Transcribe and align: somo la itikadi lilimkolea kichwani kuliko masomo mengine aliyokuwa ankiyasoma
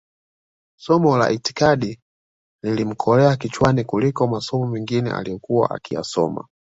somo 0.79 1.17
la 1.17 1.29
itikadi 1.31 1.99
lilimkolea 2.63 3.35
kichwani 3.35 3.83
kuliko 3.83 4.27
masomo 4.27 4.67
mengine 4.67 5.11
aliyokuwa 5.11 5.69
ankiyasoma 5.69 6.47